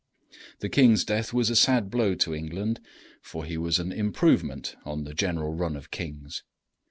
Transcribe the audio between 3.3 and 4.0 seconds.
he was an